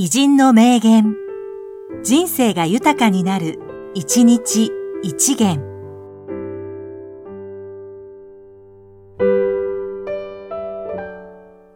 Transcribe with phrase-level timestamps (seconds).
[0.00, 1.16] 偉人の名言。
[2.04, 3.58] 人生が豊かになる、
[3.94, 4.70] 一日
[5.02, 5.60] 一元。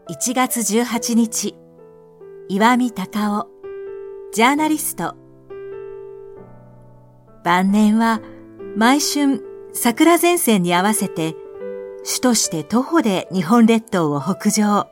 [0.08, 1.56] 1月18日、
[2.48, 3.48] 岩見隆夫、
[4.32, 5.16] ジャーナリスト。
[7.42, 8.20] 晩年は、
[8.76, 9.42] 毎春、
[9.72, 11.34] 桜前線に合わせて、
[12.04, 14.86] 主として徒歩で日本列島を北上。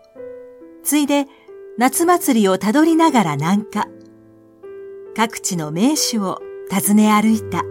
[0.82, 1.28] ついで、
[1.78, 3.88] 夏祭りをたどりながら南下。
[5.16, 7.62] 各地の名手を訪ね歩いた。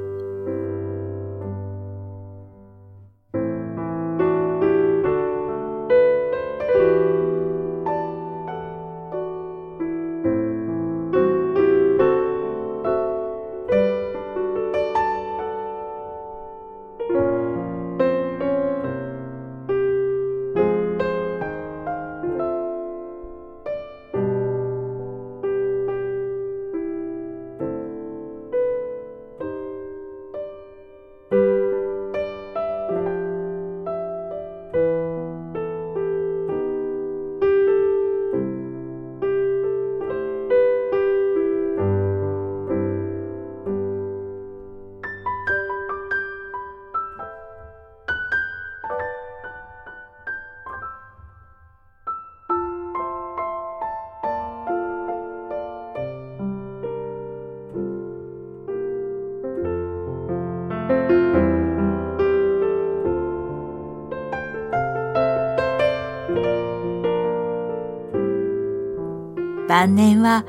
[69.69, 70.45] 晩年は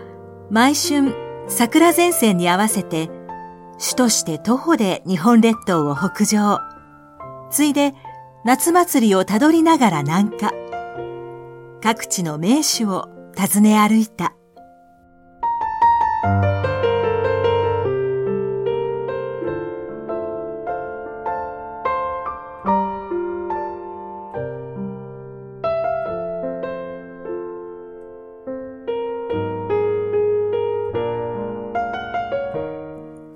[0.51, 1.15] 毎春
[1.47, 3.11] 桜前線に合わせて
[3.79, 6.59] 主として徒歩で日本列島を北上。
[7.51, 7.93] ついで
[8.45, 10.53] 夏祭りをたどりながら南下。
[11.83, 14.35] 各地の名手を訪ね歩いた。